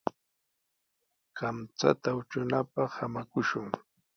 [1.37, 3.67] Kamchata utrunapaq samakushun.